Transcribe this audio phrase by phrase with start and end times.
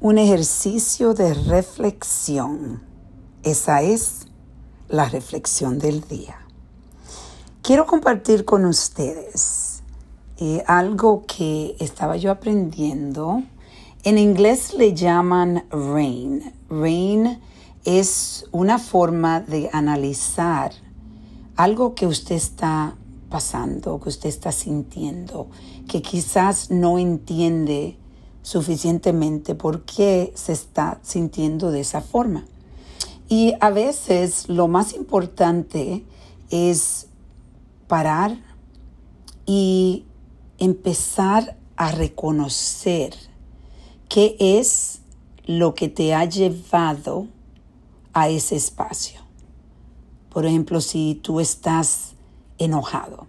[0.00, 2.82] un ejercicio de reflexión.
[3.42, 4.26] Esa es
[4.88, 6.38] la reflexión del día.
[7.62, 9.82] Quiero compartir con ustedes
[10.36, 13.42] eh, algo que estaba yo aprendiendo.
[14.04, 16.52] En inglés le llaman RAIN.
[16.70, 17.40] RAIN
[17.84, 20.70] es una forma de analizar
[21.56, 22.96] algo que usted está
[23.28, 25.48] pasando, que usted está sintiendo,
[25.88, 27.98] que quizás no entiende
[28.48, 32.46] suficientemente por qué se está sintiendo de esa forma.
[33.28, 36.06] Y a veces lo más importante
[36.48, 37.08] es
[37.88, 38.38] parar
[39.44, 40.06] y
[40.56, 43.12] empezar a reconocer
[44.08, 45.02] qué es
[45.44, 47.26] lo que te ha llevado
[48.14, 49.20] a ese espacio.
[50.30, 52.14] Por ejemplo, si tú estás
[52.56, 53.26] enojado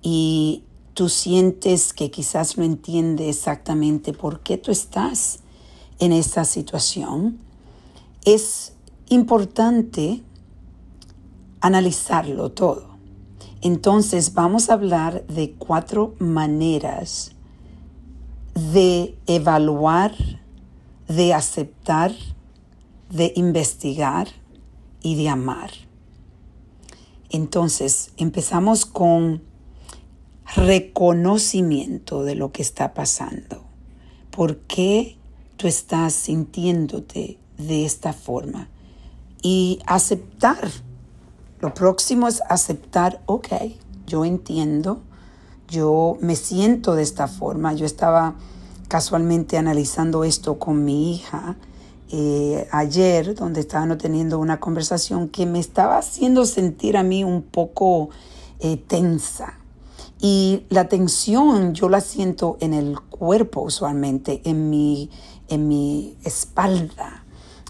[0.00, 0.62] y
[0.98, 5.38] tú sientes que quizás no entiende exactamente por qué tú estás
[6.00, 7.38] en esa situación,
[8.24, 8.72] es
[9.08, 10.24] importante
[11.60, 12.96] analizarlo todo.
[13.60, 17.30] Entonces vamos a hablar de cuatro maneras
[18.72, 20.16] de evaluar,
[21.06, 22.12] de aceptar,
[23.08, 24.26] de investigar
[25.00, 25.70] y de amar.
[27.30, 29.46] Entonces empezamos con
[30.54, 33.64] reconocimiento de lo que está pasando.
[34.30, 35.16] ¿Por qué
[35.56, 38.68] tú estás sintiéndote de esta forma?
[39.42, 40.68] Y aceptar.
[41.60, 43.48] Lo próximo es aceptar, ok,
[44.06, 45.02] yo entiendo,
[45.68, 47.74] yo me siento de esta forma.
[47.74, 48.36] Yo estaba
[48.88, 51.56] casualmente analizando esto con mi hija
[52.10, 57.42] eh, ayer, donde estábamos teniendo una conversación que me estaba haciendo sentir a mí un
[57.42, 58.08] poco
[58.60, 59.58] eh, tensa.
[60.20, 65.10] Y la tensión yo la siento en el cuerpo usualmente, en mi,
[65.48, 67.24] en mi espalda,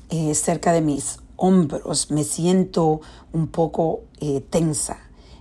[0.09, 2.11] eh, cerca de mis hombros.
[2.11, 4.97] Me siento un poco eh, tensa.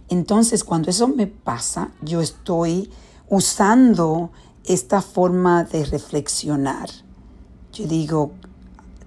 [0.10, 2.92] Entonces cuando eso me pasa, yo estoy
[3.30, 4.32] usando
[4.66, 6.90] esta forma de reflexionar.
[7.72, 8.32] Yo digo,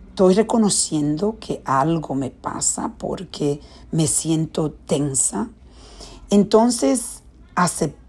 [0.09, 3.61] estoy reconociendo que algo me pasa porque
[3.91, 5.51] me siento tensa.
[6.31, 7.23] Entonces
[7.55, 8.00] aceptar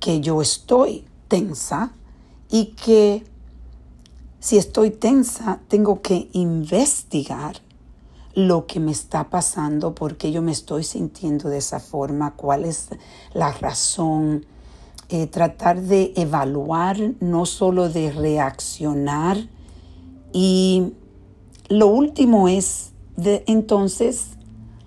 [0.00, 1.92] que yo estoy tensa
[2.50, 3.24] y que
[4.40, 7.56] si estoy tensa tengo que investigar
[8.34, 12.64] lo que me está pasando, por qué yo me estoy sintiendo de esa forma, cuál
[12.64, 12.88] es
[13.34, 14.46] la razón,
[15.10, 19.36] eh, tratar de evaluar, no solo de reaccionar.
[20.32, 20.94] Y
[21.68, 24.28] lo último es de entonces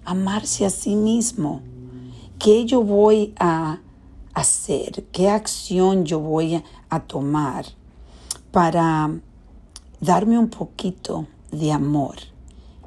[0.04, 1.62] amarse a sí mismo
[2.40, 3.80] ¿Qué yo voy a
[4.34, 5.06] hacer?
[5.12, 7.66] ¿Qué acción yo voy a tomar
[8.52, 9.20] para
[10.02, 12.16] darme un poquito de amor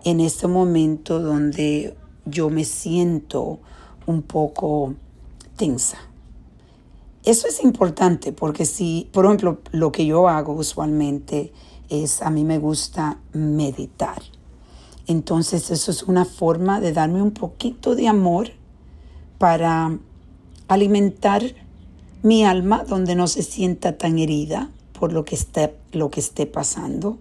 [0.05, 3.59] en este momento donde yo me siento
[4.07, 4.95] un poco
[5.57, 5.99] tensa?
[7.25, 11.53] Eso es importante porque si, por ejemplo, lo que yo hago usualmente
[11.89, 14.23] es, a mí me gusta meditar.
[15.07, 18.51] Entonces eso es una forma de darme un poquito de amor
[19.39, 19.99] para
[20.67, 21.43] alimentar
[22.23, 26.47] mi alma donde no se sienta tan herida por lo que esté, lo que esté
[26.47, 27.19] pasando.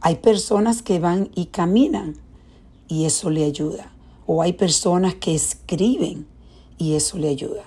[0.00, 2.16] Hay personas que van y caminan
[2.88, 3.92] y eso le ayuda.
[4.26, 6.26] O hay personas que escriben
[6.78, 7.64] y eso le ayuda.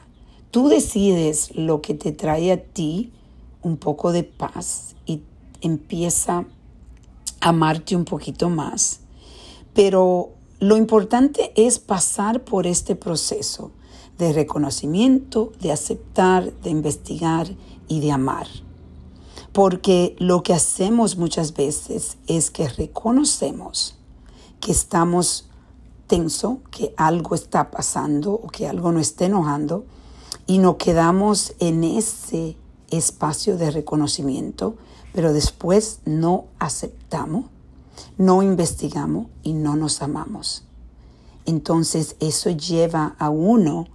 [0.52, 3.12] Tú decides lo que te trae a ti
[3.62, 5.22] un poco de paz y
[5.62, 6.46] empieza
[7.40, 9.00] a amarte un poquito más.
[9.74, 13.72] Pero lo importante es pasar por este proceso
[14.18, 17.48] de reconocimiento, de aceptar, de investigar
[17.88, 18.48] y de amar.
[19.52, 23.96] Porque lo que hacemos muchas veces es que reconocemos
[24.60, 25.48] que estamos
[26.08, 29.86] tenso, que algo está pasando o que algo nos está enojando
[30.48, 32.58] y nos quedamos en ese
[32.90, 34.76] espacio de reconocimiento,
[35.14, 37.46] pero después no aceptamos,
[38.18, 40.64] no investigamos y no nos amamos.
[41.46, 43.88] Entonces eso lleva a uno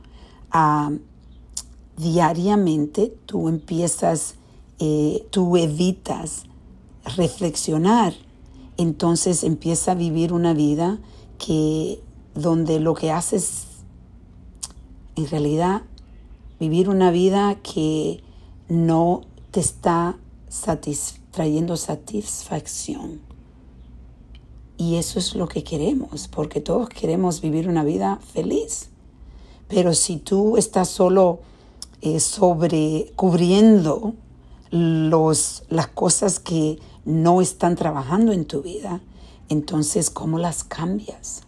[1.97, 4.35] diariamente tú empiezas,
[4.79, 6.45] eh, tú evitas
[7.17, 8.15] reflexionar,
[8.77, 10.99] entonces empieza a vivir una vida
[11.39, 12.01] que
[12.35, 13.67] donde lo que haces
[15.17, 15.83] en realidad
[16.59, 18.23] vivir una vida que
[18.69, 20.17] no te está
[21.31, 23.21] trayendo satisfacción.
[24.77, 28.90] Y eso es lo que queremos, porque todos queremos vivir una vida feliz.
[29.71, 31.41] Pero si tú estás solo
[32.03, 34.15] eh, sobre cubriendo
[34.71, 39.01] los, las cosas que no están trabajando en tu vida,
[39.49, 41.43] entonces ¿cómo las cambias?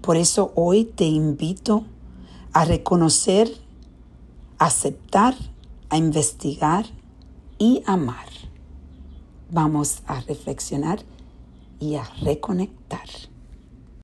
[0.00, 1.84] Por eso hoy te invito
[2.52, 3.52] a reconocer,
[4.58, 5.34] aceptar,
[5.90, 6.86] a investigar
[7.58, 8.28] y amar.
[9.50, 11.00] Vamos a reflexionar
[11.80, 13.08] y a reconectar.